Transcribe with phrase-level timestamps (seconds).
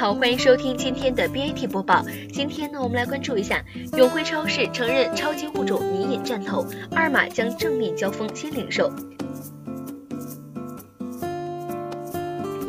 [0.00, 2.02] 好，欢迎收听今天的 BAT 播报。
[2.32, 3.62] 今天呢，我们来关注一下
[3.98, 8.90] 永辉超市承认超级物种迷饮战头，二马将正面交锋新零售。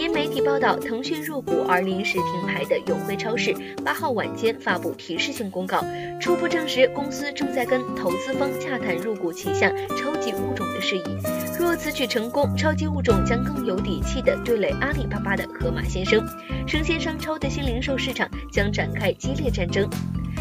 [0.01, 3.53] 因媒体报道，腾讯入股而临时停牌的永辉超市，
[3.85, 5.85] 八号晚间发布提示性公告，
[6.19, 11.03] 初步证实公司正在跟投资方洽谈入股旗下超级物种的事宜。
[11.59, 16.27] 若此举成功，超级物种将更有底气地对垒阿里巴巴的盒马鲜生，
[16.67, 19.87] 生鲜商超的新零售市场将展开激烈战争。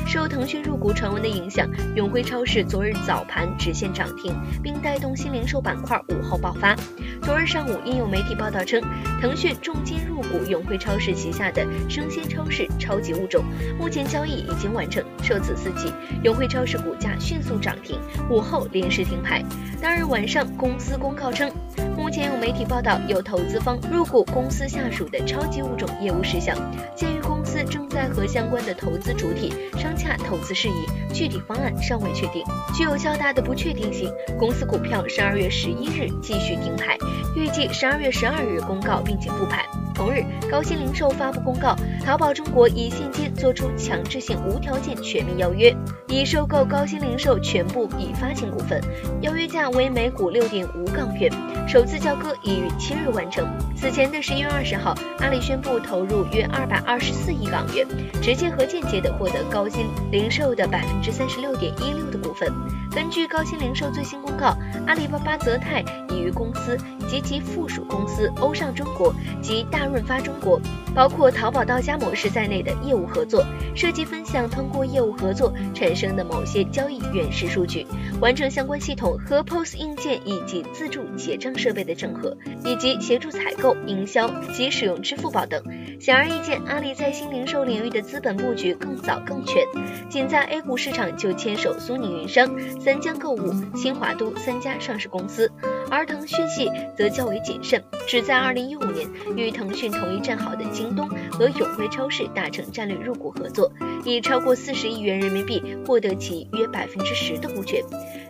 [0.07, 6.75] 受腾讯入股传闻的影响，永辉超市昨日早盘直线涨停，并带动新零售板块午后爆发。
[7.23, 8.83] 昨日上午，因有媒体报道称，
[9.21, 13.45] 腾讯重金入股永辉超市旗下的生鲜超市超级物种，
[13.79, 15.05] 目前交易已经完成。
[15.23, 19.45] 受此刺激，永辉超市股价迅速涨停，午后临时停牌。
[19.81, 21.53] 当日晚上，公司公告称，
[21.97, 26.57] 目前有媒体报道有投资方入股公司下属的超级物种业务事项，
[26.97, 27.40] 鉴于公
[27.71, 34.13] 正在和相关的投资主体商洽投资事宜，具体方案尚未确定，具有较大的不确定性。
[34.39, 36.99] 公司股票十二月十一日继续停牌，
[37.37, 39.65] 预计十二月十二日公告并且复牌。
[40.01, 45.77] 同日，高鑫零售发布公告，淘宝中国以现金做出强制性无条件全面邀约，
[46.09, 48.81] 已收购高鑫零售全部已发行股份，
[49.21, 51.31] 邀约价为每股六点五港元，
[51.69, 53.47] 首次交割已于七日完成。
[53.77, 57.87] 此前的十一月二十号，阿里宣布投入约二百二十四亿港元，
[58.23, 62.51] 直接和间接的获得高鑫零售的百分之三十六点一六的股份。
[62.93, 66.77] 根据高鑫零售最新公告，阿里巴巴泽泰已于公司
[67.09, 70.61] 及其附属公司欧尚中国及大润发中国，
[70.95, 77.87] 包括淘宝到家模式在内的业务合作，设计分享通过业务合作产生的某些交易原始数据，
[78.21, 85.63] 完成相关系统和 POS 硬件以及自助结账设备的整合，以及协助采购、营销及使用支付宝等。
[86.01, 89.63] 显而易见，阿里在新零售领域的资本布局更早更全，
[90.09, 92.49] 仅在 A 股市场就牵手苏宁云商。
[92.81, 95.51] 三江购物、新华都三家上市公司，
[95.91, 103.73] 而腾讯系则较为谨慎，只在二零一五年与腾讯同一战壕的京东和永辉超市达成战略入股合作，
[104.05, 107.83] 以超过四十亿元人民币获得其约百分之十的股权。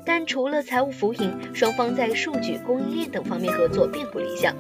[0.05, 4.57] 但除了财务浮盈，双方在数据、供应链等方面合作并不理想。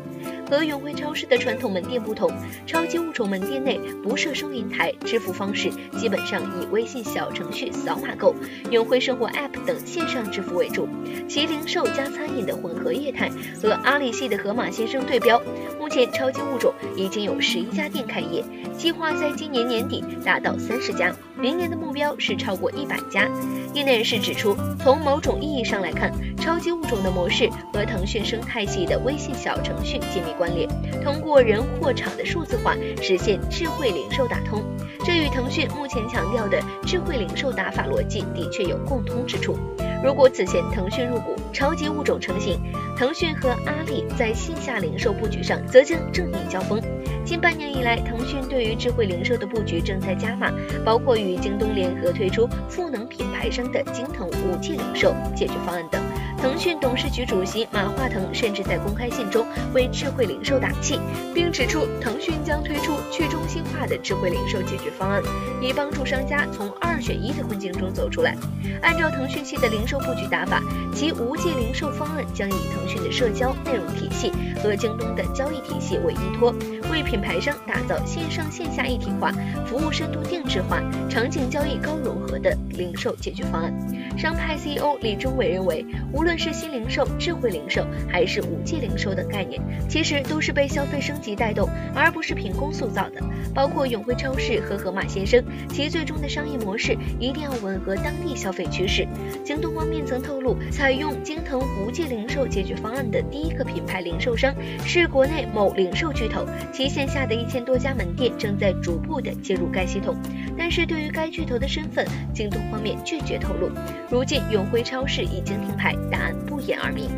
[0.50, 2.28] 和永辉超市的传统门店不同，
[2.66, 8.34] 超级物种门店内不设收银台，支付方式基本上以微信小程序扫码购、
[8.70, 10.88] 永辉生活 App 等线上支付为主，
[11.28, 13.30] 其零售加餐饮的混合业态
[13.62, 15.40] 和阿里系的盒马鲜生对标。
[15.78, 18.44] 目前超级物种已经有十一家店开业，
[18.76, 23.28] 计划在今年年底达到三十家，明年的目标是超过一百家。
[23.72, 30.68] 业内人士指出，从某种意义上来看，超级物种的模式和腾讯生态系的微信小程序紧密关联，
[31.02, 34.62] 通过人货场的数字化实现智慧零售打通，
[35.04, 39.56] 这与腾讯目前强调的智慧零售打法逻辑的确有共通之处。
[40.02, 42.58] 如果此前腾讯入股超级物种成型，
[42.96, 46.80] 腾讯和阿里在线下零售布局上则将正面交锋。
[47.24, 50.50] 近半年以来，腾讯对于智慧零售的布局正在加码，
[50.84, 56.09] 包括与京东联合推出赋能品牌商的京腾五 G 零售解决方案等。
[56.40, 60.98] 腾讯董事局主席马化腾甚至在公开信中为智慧零售打气，
[61.34, 65.22] 并指出腾讯将推出去中心化的智慧零售解决方案，
[65.60, 68.34] 以帮助商家从二选一的困境中走出来。
[68.80, 70.62] 按照腾讯系的零售布局打法，
[70.94, 76.54] 其无界零售方案将以腾讯的社交内容体系和京东的交易体系为依托，
[76.90, 79.32] 为品牌商打造线上线下一体化、
[79.66, 83.72] 服务深度定制化、场景交易高融合的零售解决方案。
[84.18, 93.22] 商派 CEO 李忠伟认为，无论是新零售、智慧零售，还是五 G 零售等概念，其实都是被消费升级带动，而不是凭空塑造的。
[93.54, 99.06] 包括永辉超市和盒马鲜生，其最终的商业模式一定要吻合当地消费趋势。
[99.44, 104.54] 京东方面曾透露，采用京腾无界零售解决方案的第一个品牌零售商
[104.84, 106.46] 是国内某零售巨头，
[106.80, 110.16] 及线下的一千多家门店正在逐步的接入该系统。
[110.56, 113.70] 但是对于该巨头的身份，京东方面拒绝透露。
[114.10, 117.10] 如今永辉超市已经停牌，答案不言而明。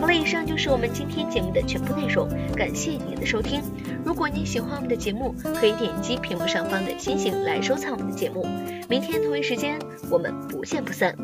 [0.00, 3.62] 好了，以上就是我们今天节目的全部内容，感谢您的收听。
[4.04, 8.44] 如果您喜欢我们的节目，可以点击屏幕上方的星星来收藏我们的节目。
[8.88, 9.78] 明天同一时间，
[10.10, 11.14] 我们不见不散。